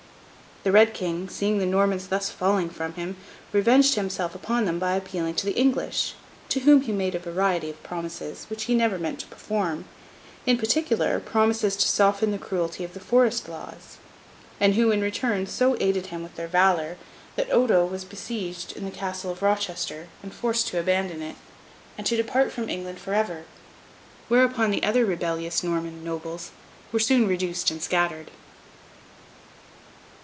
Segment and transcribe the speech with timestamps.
[0.63, 3.17] The Red King, seeing the Normans thus falling from him,
[3.51, 6.13] revenged himself upon them by appealing to the English;
[6.49, 11.19] to whom he made a variety of promises, which he never meant to perform—in particular,
[11.19, 13.97] promises to soften the cruelty of the Forest Laws;
[14.59, 16.97] and who, in return, so aided him with their valour,
[17.37, 21.37] that Odo was besieged in the Castle of Rochester, and forced to abandon it,
[21.97, 23.45] and to depart from England for ever:
[24.27, 26.51] whereupon the other rebellious Norman nobles
[26.91, 28.29] were soon reduced and scattered.